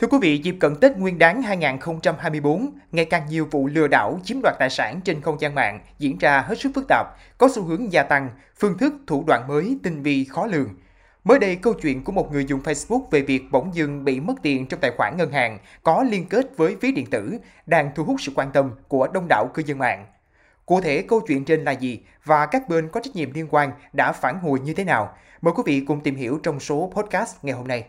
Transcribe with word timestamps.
Thưa 0.00 0.06
quý 0.06 0.18
vị, 0.20 0.38
dịp 0.38 0.56
cận 0.60 0.76
Tết 0.76 0.96
Nguyên 0.96 1.18
đán 1.18 1.42
2024, 1.42 2.70
ngày 2.92 3.04
càng 3.04 3.26
nhiều 3.28 3.48
vụ 3.50 3.66
lừa 3.66 3.88
đảo 3.88 4.20
chiếm 4.24 4.36
đoạt 4.42 4.54
tài 4.58 4.70
sản 4.70 5.00
trên 5.04 5.20
không 5.20 5.40
gian 5.40 5.54
mạng 5.54 5.80
diễn 5.98 6.18
ra 6.18 6.40
hết 6.40 6.60
sức 6.60 6.72
phức 6.74 6.84
tạp, 6.88 7.06
có 7.38 7.48
xu 7.54 7.62
hướng 7.62 7.92
gia 7.92 8.02
tăng, 8.02 8.30
phương 8.58 8.78
thức 8.78 8.94
thủ 9.06 9.24
đoạn 9.26 9.48
mới 9.48 9.78
tinh 9.82 10.02
vi 10.02 10.24
khó 10.24 10.46
lường. 10.46 10.68
Mới 11.24 11.38
đây, 11.38 11.56
câu 11.56 11.74
chuyện 11.74 12.04
của 12.04 12.12
một 12.12 12.32
người 12.32 12.44
dùng 12.44 12.60
Facebook 12.60 13.08
về 13.10 13.20
việc 13.20 13.42
bỗng 13.50 13.74
dưng 13.74 14.04
bị 14.04 14.20
mất 14.20 14.34
tiền 14.42 14.66
trong 14.66 14.80
tài 14.80 14.90
khoản 14.96 15.16
ngân 15.16 15.32
hàng 15.32 15.58
có 15.82 16.02
liên 16.10 16.26
kết 16.26 16.56
với 16.56 16.76
ví 16.80 16.92
điện 16.92 17.06
tử 17.10 17.38
đang 17.66 17.90
thu 17.94 18.04
hút 18.04 18.16
sự 18.20 18.32
quan 18.34 18.50
tâm 18.52 18.70
của 18.88 19.08
đông 19.08 19.26
đảo 19.28 19.50
cư 19.54 19.62
dân 19.66 19.78
mạng. 19.78 20.06
Cụ 20.66 20.80
thể 20.80 21.02
câu 21.02 21.20
chuyện 21.28 21.44
trên 21.44 21.64
là 21.64 21.72
gì 21.72 22.00
và 22.24 22.46
các 22.46 22.68
bên 22.68 22.88
có 22.88 23.00
trách 23.00 23.16
nhiệm 23.16 23.32
liên 23.32 23.46
quan 23.50 23.72
đã 23.92 24.12
phản 24.12 24.38
hồi 24.40 24.60
như 24.60 24.74
thế 24.74 24.84
nào? 24.84 25.14
Mời 25.40 25.54
quý 25.56 25.62
vị 25.66 25.84
cùng 25.88 26.00
tìm 26.00 26.16
hiểu 26.16 26.40
trong 26.42 26.60
số 26.60 26.92
podcast 26.94 27.36
ngày 27.44 27.54
hôm 27.54 27.68
nay. 27.68 27.84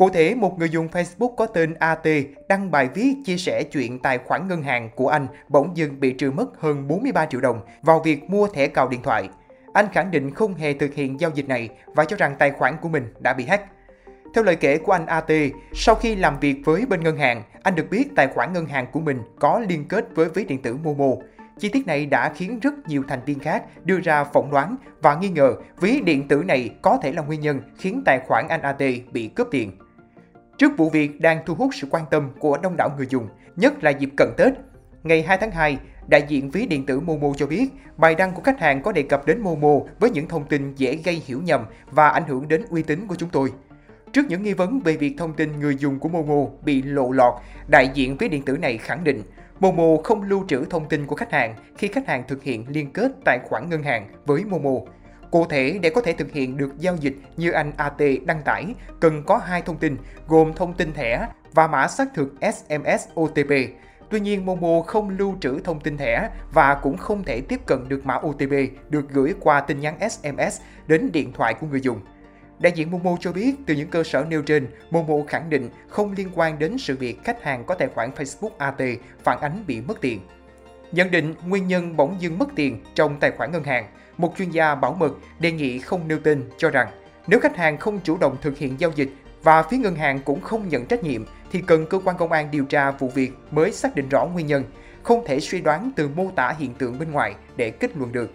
Cụ 0.00 0.10
thể, 0.10 0.34
một 0.34 0.58
người 0.58 0.70
dùng 0.70 0.88
Facebook 0.88 1.34
có 1.34 1.46
tên 1.46 1.74
AT 1.74 2.06
đăng 2.48 2.70
bài 2.70 2.88
viết 2.94 3.14
chia 3.24 3.36
sẻ 3.36 3.62
chuyện 3.72 3.98
tài 3.98 4.18
khoản 4.18 4.48
ngân 4.48 4.62
hàng 4.62 4.90
của 4.94 5.08
anh 5.08 5.26
bỗng 5.48 5.76
dưng 5.76 6.00
bị 6.00 6.12
trừ 6.12 6.30
mất 6.30 6.60
hơn 6.60 6.88
43 6.88 7.26
triệu 7.26 7.40
đồng 7.40 7.60
vào 7.82 8.00
việc 8.00 8.30
mua 8.30 8.48
thẻ 8.48 8.66
cào 8.66 8.88
điện 8.88 9.02
thoại. 9.02 9.28
Anh 9.72 9.86
khẳng 9.92 10.10
định 10.10 10.34
không 10.34 10.54
hề 10.54 10.72
thực 10.72 10.94
hiện 10.94 11.20
giao 11.20 11.30
dịch 11.34 11.48
này 11.48 11.68
và 11.86 12.04
cho 12.04 12.16
rằng 12.16 12.36
tài 12.38 12.50
khoản 12.50 12.76
của 12.80 12.88
mình 12.88 13.14
đã 13.18 13.32
bị 13.32 13.44
hack. 13.44 13.64
Theo 14.34 14.44
lời 14.44 14.56
kể 14.56 14.78
của 14.78 14.92
anh 14.92 15.06
AT, 15.06 15.30
sau 15.72 15.94
khi 15.94 16.16
làm 16.16 16.40
việc 16.40 16.56
với 16.64 16.86
bên 16.86 17.02
ngân 17.02 17.16
hàng, 17.16 17.42
anh 17.62 17.74
được 17.74 17.90
biết 17.90 18.08
tài 18.16 18.26
khoản 18.26 18.52
ngân 18.52 18.66
hàng 18.66 18.86
của 18.92 19.00
mình 19.00 19.18
có 19.40 19.60
liên 19.68 19.84
kết 19.88 20.04
với 20.14 20.28
ví 20.28 20.44
điện 20.44 20.62
tử 20.62 20.76
Momo. 20.76 21.10
Chi 21.58 21.68
tiết 21.68 21.86
này 21.86 22.06
đã 22.06 22.32
khiến 22.36 22.60
rất 22.60 22.74
nhiều 22.88 23.02
thành 23.08 23.20
viên 23.26 23.38
khác 23.38 23.64
đưa 23.84 24.00
ra 24.00 24.24
phỏng 24.24 24.50
đoán 24.50 24.76
và 25.02 25.14
nghi 25.14 25.28
ngờ 25.28 25.54
ví 25.80 26.00
điện 26.00 26.28
tử 26.28 26.42
này 26.46 26.70
có 26.82 26.98
thể 27.02 27.12
là 27.12 27.22
nguyên 27.22 27.40
nhân 27.40 27.60
khiến 27.78 28.02
tài 28.06 28.20
khoản 28.26 28.46
anh 28.48 28.62
AT 28.62 28.82
bị 29.12 29.28
cướp 29.28 29.48
tiền. 29.50 29.72
Trước 30.60 30.76
vụ 30.76 30.90
việc 30.90 31.20
đang 31.20 31.40
thu 31.46 31.54
hút 31.54 31.70
sự 31.74 31.86
quan 31.90 32.04
tâm 32.10 32.30
của 32.38 32.58
đông 32.62 32.76
đảo 32.76 32.90
người 32.96 33.06
dùng, 33.10 33.28
nhất 33.56 33.84
là 33.84 33.90
dịp 33.90 34.10
cận 34.16 34.28
Tết, 34.36 34.52
ngày 35.02 35.22
2 35.22 35.38
tháng 35.38 35.50
2, 35.50 35.78
đại 36.08 36.24
diện 36.28 36.50
ví 36.50 36.66
điện 36.66 36.86
tử 36.86 37.00
Momo 37.00 37.28
cho 37.36 37.46
biết 37.46 37.68
bài 37.96 38.14
đăng 38.14 38.32
của 38.32 38.42
khách 38.42 38.60
hàng 38.60 38.82
có 38.82 38.92
đề 38.92 39.02
cập 39.02 39.26
đến 39.26 39.40
Momo 39.40 39.80
với 40.00 40.10
những 40.10 40.28
thông 40.28 40.44
tin 40.44 40.74
dễ 40.74 40.96
gây 41.04 41.22
hiểu 41.26 41.40
nhầm 41.44 41.64
và 41.90 42.08
ảnh 42.08 42.22
hưởng 42.28 42.48
đến 42.48 42.64
uy 42.70 42.82
tín 42.82 43.06
của 43.06 43.14
chúng 43.14 43.28
tôi. 43.28 43.52
Trước 44.12 44.22
những 44.28 44.42
nghi 44.42 44.52
vấn 44.52 44.80
về 44.80 44.96
việc 44.96 45.14
thông 45.18 45.32
tin 45.32 45.60
người 45.60 45.76
dùng 45.76 45.98
của 45.98 46.08
Momo 46.08 46.50
bị 46.64 46.82
lộ 46.82 47.12
lọt, 47.12 47.34
đại 47.68 47.90
diện 47.94 48.16
ví 48.16 48.28
điện 48.28 48.42
tử 48.42 48.56
này 48.56 48.78
khẳng 48.78 49.04
định 49.04 49.22
Momo 49.60 50.02
không 50.04 50.22
lưu 50.22 50.44
trữ 50.48 50.64
thông 50.64 50.88
tin 50.88 51.06
của 51.06 51.16
khách 51.16 51.32
hàng 51.32 51.54
khi 51.76 51.88
khách 51.88 52.08
hàng 52.08 52.24
thực 52.28 52.42
hiện 52.42 52.64
liên 52.68 52.92
kết 52.92 53.12
tài 53.24 53.38
khoản 53.44 53.70
ngân 53.70 53.82
hàng 53.82 54.08
với 54.26 54.44
Momo. 54.44 54.80
Cụ 55.30 55.46
thể, 55.46 55.78
để 55.82 55.90
có 55.90 56.00
thể 56.00 56.12
thực 56.12 56.32
hiện 56.32 56.56
được 56.56 56.78
giao 56.78 56.96
dịch 56.96 57.14
như 57.36 57.50
anh 57.50 57.72
AT 57.76 58.00
đăng 58.26 58.42
tải, 58.42 58.74
cần 59.00 59.22
có 59.26 59.36
hai 59.36 59.62
thông 59.62 59.76
tin 59.76 59.96
gồm 60.28 60.52
thông 60.52 60.74
tin 60.74 60.92
thẻ 60.92 61.28
và 61.52 61.66
mã 61.66 61.88
xác 61.88 62.14
thực 62.14 62.34
SMS 62.40 63.08
OTP. 63.20 63.50
Tuy 64.10 64.20
nhiên, 64.20 64.46
Momo 64.46 64.82
không 64.86 65.10
lưu 65.10 65.36
trữ 65.40 65.60
thông 65.64 65.80
tin 65.80 65.96
thẻ 65.96 66.30
và 66.52 66.74
cũng 66.74 66.96
không 66.96 67.24
thể 67.24 67.40
tiếp 67.40 67.60
cận 67.66 67.88
được 67.88 68.06
mã 68.06 68.14
OTP 68.14 68.52
được 68.88 69.10
gửi 69.10 69.34
qua 69.40 69.60
tin 69.60 69.80
nhắn 69.80 70.10
SMS 70.10 70.60
đến 70.86 71.12
điện 71.12 71.32
thoại 71.32 71.54
của 71.54 71.66
người 71.66 71.80
dùng. 71.80 72.00
Đại 72.58 72.72
diện 72.72 72.90
Momo 72.90 73.16
cho 73.20 73.32
biết 73.32 73.54
từ 73.66 73.74
những 73.74 73.88
cơ 73.88 74.02
sở 74.02 74.24
nêu 74.28 74.42
trên, 74.42 74.66
Momo 74.90 75.14
khẳng 75.28 75.50
định 75.50 75.68
không 75.88 76.12
liên 76.12 76.28
quan 76.34 76.58
đến 76.58 76.78
sự 76.78 76.96
việc 76.96 77.24
khách 77.24 77.42
hàng 77.42 77.64
có 77.64 77.74
tài 77.74 77.88
khoản 77.88 78.10
Facebook 78.10 78.50
AT 78.58 78.80
phản 79.22 79.40
ánh 79.40 79.64
bị 79.66 79.80
mất 79.80 80.00
tiền. 80.00 80.20
Nhận 80.92 81.10
định 81.10 81.34
nguyên 81.46 81.68
nhân 81.68 81.96
bỗng 81.96 82.16
dưng 82.20 82.38
mất 82.38 82.48
tiền 82.56 82.84
trong 82.94 83.20
tài 83.20 83.30
khoản 83.30 83.52
ngân 83.52 83.64
hàng, 83.64 83.86
một 84.20 84.34
chuyên 84.38 84.50
gia 84.50 84.74
bảo 84.74 84.92
mật 84.92 85.12
đề 85.38 85.52
nghị 85.52 85.78
không 85.78 86.08
nêu 86.08 86.18
tên 86.18 86.44
cho 86.56 86.70
rằng 86.70 86.88
nếu 87.26 87.40
khách 87.40 87.56
hàng 87.56 87.78
không 87.78 88.00
chủ 88.04 88.16
động 88.16 88.36
thực 88.40 88.58
hiện 88.58 88.80
giao 88.80 88.90
dịch 88.94 89.08
và 89.42 89.62
phía 89.62 89.76
ngân 89.76 89.96
hàng 89.96 90.20
cũng 90.24 90.40
không 90.40 90.68
nhận 90.68 90.86
trách 90.86 91.04
nhiệm 91.04 91.24
thì 91.52 91.62
cần 91.66 91.86
cơ 91.86 91.98
quan 92.04 92.16
công 92.16 92.32
an 92.32 92.48
điều 92.50 92.64
tra 92.64 92.90
vụ 92.90 93.08
việc 93.08 93.32
mới 93.50 93.72
xác 93.72 93.94
định 93.94 94.08
rõ 94.08 94.26
nguyên 94.26 94.46
nhân, 94.46 94.64
không 95.02 95.24
thể 95.26 95.40
suy 95.40 95.60
đoán 95.60 95.90
từ 95.96 96.08
mô 96.08 96.30
tả 96.36 96.54
hiện 96.58 96.74
tượng 96.74 96.98
bên 96.98 97.12
ngoài 97.12 97.34
để 97.56 97.70
kết 97.70 97.96
luận 97.96 98.12
được. 98.12 98.30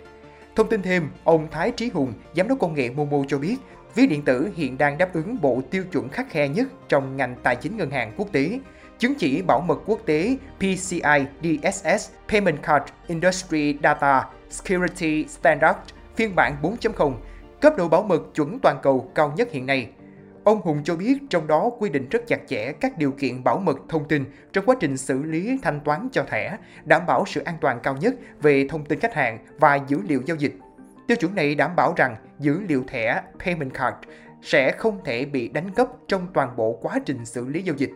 Thông 0.56 0.70
tin 0.70 0.82
thêm, 0.82 1.10
ông 1.24 1.48
Thái 1.52 1.72
Trí 1.72 1.90
Hùng, 1.90 2.14
giám 2.36 2.48
đốc 2.48 2.60
công 2.60 2.74
nghệ 2.74 2.90
Momo 2.90 3.18
cho 3.28 3.38
biết, 3.38 3.56
ví 3.96 4.08
điện 4.08 4.22
tử 4.22 4.50
hiện 4.56 4.78
đang 4.78 4.98
đáp 4.98 5.14
ứng 5.14 5.38
bộ 5.42 5.62
tiêu 5.72 5.84
chuẩn 5.92 6.10
khắc 6.10 6.30
khe 6.30 6.48
nhất 6.48 6.68
trong 6.88 7.18
ngành 7.18 7.36
tài 7.44 7.56
chính 7.56 7.78
ngân 7.78 7.92
hàng 7.92 8.14
quốc 8.18 8.28
tế, 8.32 8.60
chứng 9.00 9.16
chỉ 9.16 9.42
bảo 9.42 9.62
mật 9.62 9.80
quốc 9.86 10.00
tế 10.06 10.38
PCI 10.58 11.26
DSS 11.44 12.10
Payment 12.30 12.64
Card 12.64 12.86
Industry 13.08 13.78
Data 13.84 14.30
Security 14.50 15.26
Standard 15.28 15.78
phiên 16.16 16.36
bản 16.36 16.56
4.0, 16.62 17.14
cấp 17.62 17.74
độ 17.78 17.88
bảo 17.88 18.04
mật 18.04 18.22
chuẩn 18.36 18.60
toàn 18.60 18.80
cầu 18.84 19.12
cao 19.16 19.34
nhất 19.38 19.52
hiện 19.52 19.66
nay. 19.66 19.90
Ông 20.44 20.62
Hùng 20.62 20.82
cho 20.84 20.96
biết 20.96 21.18
trong 21.30 21.48
đó 21.48 21.70
quy 21.80 21.90
định 21.90 22.10
rất 22.10 22.28
chặt 22.28 22.40
chẽ 22.48 22.72
các 22.72 22.98
điều 22.98 23.12
kiện 23.12 23.44
bảo 23.44 23.58
mật 23.58 23.78
thông 23.90 24.08
tin 24.08 24.26
trong 24.54 24.66
quá 24.66 24.76
trình 24.80 24.98
xử 24.98 25.24
lý 25.24 25.60
thanh 25.64 25.80
toán 25.80 26.08
cho 26.12 26.24
thẻ, 26.24 26.58
đảm 26.86 27.06
bảo 27.08 27.24
sự 27.28 27.42
an 27.42 27.58
toàn 27.62 27.80
cao 27.84 27.98
nhất 28.02 28.16
về 28.42 28.68
thông 28.70 28.86
tin 28.86 29.00
khách 29.00 29.14
hàng 29.14 29.40
và 29.60 29.80
dữ 29.88 29.98
liệu 30.08 30.22
giao 30.26 30.38
dịch. 30.38 30.54
Tiêu 31.08 31.18
chuẩn 31.18 31.36
này 31.36 31.56
đảm 31.56 31.76
bảo 31.76 31.94
rằng 31.98 32.16
dữ 32.40 32.60
liệu 32.68 32.84
thẻ 32.88 33.22
Payment 33.40 33.74
Card 33.74 33.98
sẽ 34.42 34.72
không 34.72 35.04
thể 35.06 35.26
bị 35.26 35.48
đánh 35.48 35.72
cắp 35.72 35.88
trong 36.08 36.28
toàn 36.34 36.56
bộ 36.56 36.80
quá 36.82 37.00
trình 37.06 37.26
xử 37.26 37.48
lý 37.48 37.62
giao 37.62 37.76
dịch. 37.76 37.92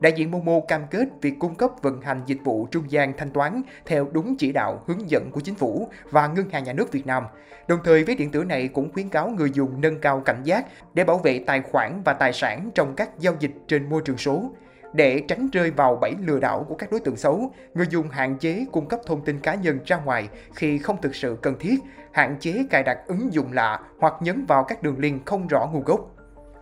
Đại 0.00 0.12
diện 0.12 0.30
Momo 0.30 0.60
cam 0.68 0.86
kết 0.90 1.08
việc 1.20 1.34
cung 1.38 1.54
cấp 1.54 1.70
vận 1.82 2.00
hành 2.00 2.20
dịch 2.26 2.38
vụ 2.44 2.66
trung 2.70 2.90
gian 2.90 3.12
thanh 3.16 3.30
toán 3.30 3.62
theo 3.86 4.08
đúng 4.12 4.36
chỉ 4.38 4.52
đạo 4.52 4.84
hướng 4.86 5.10
dẫn 5.10 5.30
của 5.30 5.40
chính 5.40 5.54
phủ 5.54 5.88
và 6.10 6.26
Ngân 6.26 6.50
hàng 6.50 6.64
Nhà 6.64 6.72
nước 6.72 6.92
Việt 6.92 7.06
Nam. 7.06 7.24
Đồng 7.68 7.78
thời, 7.84 8.04
ví 8.04 8.14
điện 8.14 8.30
tử 8.30 8.44
này 8.44 8.68
cũng 8.68 8.92
khuyến 8.92 9.08
cáo 9.08 9.28
người 9.28 9.50
dùng 9.54 9.80
nâng 9.80 10.00
cao 10.00 10.20
cảnh 10.20 10.42
giác 10.44 10.66
để 10.94 11.04
bảo 11.04 11.18
vệ 11.18 11.44
tài 11.46 11.62
khoản 11.62 12.02
và 12.04 12.12
tài 12.12 12.32
sản 12.32 12.70
trong 12.74 12.94
các 12.96 13.10
giao 13.18 13.34
dịch 13.40 13.52
trên 13.68 13.88
môi 13.90 14.02
trường 14.04 14.18
số. 14.18 14.50
Để 14.92 15.22
tránh 15.28 15.48
rơi 15.52 15.70
vào 15.70 15.96
bẫy 15.96 16.14
lừa 16.20 16.40
đảo 16.40 16.64
của 16.68 16.74
các 16.74 16.90
đối 16.90 17.00
tượng 17.00 17.16
xấu, 17.16 17.52
người 17.74 17.86
dùng 17.90 18.08
hạn 18.08 18.38
chế 18.38 18.64
cung 18.72 18.88
cấp 18.88 19.00
thông 19.06 19.24
tin 19.24 19.40
cá 19.40 19.54
nhân 19.54 19.78
ra 19.84 19.96
ngoài 19.96 20.28
khi 20.54 20.78
không 20.78 21.00
thực 21.02 21.14
sự 21.14 21.38
cần 21.42 21.54
thiết, 21.60 21.80
hạn 22.12 22.36
chế 22.40 22.64
cài 22.70 22.82
đặt 22.82 22.98
ứng 23.06 23.32
dụng 23.32 23.52
lạ 23.52 23.80
hoặc 23.98 24.14
nhấn 24.20 24.46
vào 24.46 24.64
các 24.64 24.82
đường 24.82 24.98
link 24.98 25.26
không 25.26 25.46
rõ 25.46 25.68
nguồn 25.72 25.84
gốc. 25.84 26.10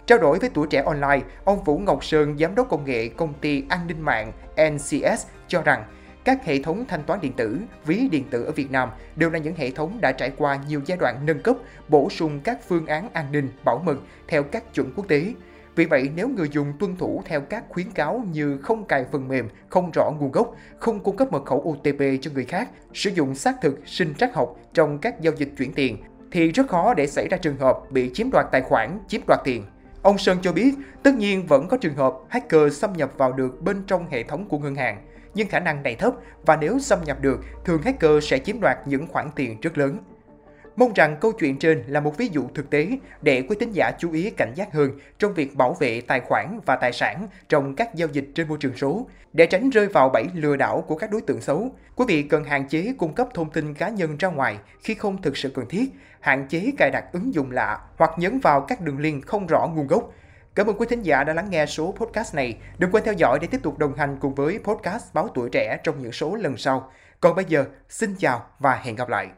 Trao 0.08 0.19
đổi 0.19 0.38
với 0.38 0.50
tuổi 0.54 0.66
trẻ 0.70 0.82
online, 0.82 1.20
ông 1.44 1.64
Vũ 1.64 1.78
Ngọc 1.78 2.04
Sơn, 2.04 2.38
giám 2.38 2.54
đốc 2.54 2.69
công 2.69 2.84
nghệ 2.84 3.08
công 3.08 3.34
ty 3.34 3.64
an 3.69 3.86
ninh 3.86 4.00
mạng 4.00 4.32
NCS 4.70 5.26
cho 5.48 5.62
rằng 5.62 5.84
các 6.24 6.44
hệ 6.44 6.62
thống 6.62 6.84
thanh 6.88 7.02
toán 7.02 7.20
điện 7.20 7.32
tử, 7.32 7.58
ví 7.86 8.08
điện 8.12 8.24
tử 8.30 8.44
ở 8.44 8.52
Việt 8.52 8.70
Nam 8.70 8.88
đều 9.16 9.30
là 9.30 9.38
những 9.38 9.54
hệ 9.54 9.70
thống 9.70 9.98
đã 10.00 10.12
trải 10.12 10.32
qua 10.36 10.58
nhiều 10.68 10.80
giai 10.86 10.98
đoạn 10.98 11.26
nâng 11.26 11.42
cấp, 11.42 11.56
bổ 11.88 12.10
sung 12.10 12.41
các 12.44 12.58
phương 12.68 12.86
án 12.86 13.08
an 13.12 13.32
ninh, 13.32 13.48
bảo 13.64 13.82
mật 13.84 13.97
theo 14.28 14.42
các 14.42 14.74
chuẩn 14.74 14.92
quốc 14.97 15.08
tế. 15.08 15.32
Vì 15.74 15.84
vậy, 15.84 16.10
nếu 16.16 16.28
người 16.28 16.48
dùng 16.52 16.72
tuân 16.78 16.97
thủ 16.97 17.22
theo 17.24 17.41
các 17.41 17.64
khuyến 17.68 17.91
cáo 17.91 18.24
như 18.32 18.58
không 18.62 18.84
cài 18.84 19.04
phần 19.12 19.28
mềm, 19.28 19.48
không 19.68 19.91
rõ 19.94 20.10
nguồn 20.18 20.32
gốc, 20.32 20.54
không 20.78 21.00
cung 21.00 21.16
cấp 21.16 21.32
mật 21.32 21.44
khẩu 21.44 21.58
OTP 21.58 22.00
cho 22.20 22.30
người 22.34 22.44
khác, 22.44 22.68
sử 22.94 23.10
dụng 23.10 23.34
xác 23.34 23.60
thực 23.62 23.80
sinh 23.86 24.14
trắc 24.14 24.34
học 24.34 24.56
trong 24.74 24.98
các 24.98 25.20
giao 25.20 25.34
dịch 25.36 25.52
chuyển 25.58 25.72
tiền, 25.72 25.97
thì 26.32 26.52
rất 26.52 26.68
khó 26.68 26.94
để 26.94 27.06
xảy 27.06 27.28
ra 27.28 27.36
trường 27.36 27.56
hợp 27.56 27.78
bị 27.91 28.10
chiếm 28.14 28.30
đoạt 28.32 28.47
tài 28.52 28.62
khoản, 28.62 28.98
chiếm 29.08 29.20
đoạt 29.26 29.41
tiền. 29.44 29.64
Ông 30.03 30.19
Sơn 30.19 30.38
cho 30.42 30.53
biết, 30.53 30.75
tất 31.03 31.14
nhiên 31.14 31.47
vẫn 31.47 31.69
có 31.69 31.76
trường 31.76 31.94
hợp 31.94 32.14
hacker 32.28 32.78
xâm 32.78 32.92
nhập 32.92 33.10
vào 33.16 33.32
được 33.32 33.62
bên 33.62 33.82
trong 33.86 34.06
hệ 34.10 34.22
thống 34.22 34.48
của 34.48 34.59
ngân 34.59 34.75
hàng, 34.75 35.03
nhưng 35.34 35.48
khả 35.48 35.60
năng 35.60 35.82
này 35.82 35.94
thấp 35.94 36.12
và 36.47 36.56
nếu 36.56 36.78
xâm 36.78 37.04
nhập 37.04 37.20
được, 37.20 37.41
thường 37.64 37.82
hacker 37.82 38.25
sẽ 38.25 38.38
chiếm 38.38 38.60
đoạt 38.60 38.78
những 38.86 39.06
khoản 39.06 39.31
tiền 39.36 39.60
rất 39.60 39.78
lớn. 39.78 39.98
Mong 40.78 40.93
rằng 40.94 41.16
câu 41.21 41.33
chuyện 41.33 41.59
trên 41.59 41.83
là 41.87 42.00
một 42.00 42.16
ví 42.16 42.28
dụ 42.33 42.49
thực 42.55 42.71
tế 42.71 42.89
để 43.22 43.43
quý 43.49 43.56
tín 43.59 43.72
giả 43.72 43.93
chú 43.99 44.12
ý 44.12 44.31
cảnh 44.31 44.53
giác 44.55 44.72
hơn 44.72 44.91
trong 45.19 45.34
việc 45.34 45.56
bảo 45.56 45.77
vệ 45.81 46.00
tài 46.00 46.21
khoản 46.21 46.61
và 46.66 46.77
tài 46.77 46.93
sản 46.93 47.28
trong 47.49 47.75
các 47.75 47.94
giao 47.94 48.09
dịch 48.12 48.25
trên 48.34 48.49
môi 48.49 48.59
trường 48.61 48.77
số. 48.77 49.06
Để 49.33 49.47
tránh 49.47 49.71
rơi 49.71 49.87
vào 49.87 50.09
bẫy 50.09 50.25
lừa 50.34 50.56
đảo 50.56 50.84
của 50.87 50.99
các 50.99 51.11
đối 51.11 51.21
tượng 51.21 51.41
xấu, 51.41 51.71
quý 51.97 52.05
vị 52.09 52.22
cần 52.22 52.44
hạn 52.44 52.69
chế 52.69 52.94
cung 52.99 53.15
cấp 53.15 53.28
thông 53.34 53.50
tin 53.50 53.75
cá 53.75 53.89
nhân 53.89 54.16
ra 54.16 54.28
ngoài 54.28 54.59
khi 54.83 54.94
không 54.94 55.22
thực 55.22 55.37
sự 55.37 55.50
cần 55.55 55.69
thiết, 55.69 55.91
hạn 56.21 56.47
chế 56.49 56.72
cài 56.78 56.91
đặt 56.91 57.05
ứng 57.12 57.34
dụng 57.34 57.51
lạ 57.51 57.81
hoặc 57.97 58.10
nhấn 58.19 58.39
vào 58.39 58.60
các 58.60 58.81
đường 58.81 58.98
link 58.98 59.27
không 59.27 59.47
rõ 59.47 59.66
nguồn 59.74 59.86
gốc. 59.86 60.13
Cảm 60.54 60.66
ơn 60.66 60.77
quý 60.78 60.86
thính 60.91 61.03
giả 61.03 61.24
đã 61.24 61.33
lắng 61.33 61.51
nghe 61.51 61.66
số 61.66 61.95
podcast 61.97 62.34
này. 62.34 62.57
Đừng 62.78 62.91
quên 62.91 63.04
theo 63.04 63.15
dõi 63.15 63.39
để 63.41 63.47
tiếp 63.47 63.60
tục 63.63 63.78
đồng 63.78 63.95
hành 63.97 64.16
cùng 64.21 64.34
với 64.34 64.59
podcast 64.65 65.15
Báo 65.15 65.28
Tuổi 65.34 65.48
Trẻ 65.53 65.78
trong 65.84 66.03
những 66.03 66.13
số 66.13 66.34
lần 66.34 66.57
sau. 66.57 66.91
Còn 67.21 67.36
bây 67.36 67.45
giờ, 67.45 67.65
xin 67.89 68.15
chào 68.19 68.47
và 68.59 68.74
hẹn 68.74 68.97
gặp 68.97 69.09
lại. 69.09 69.28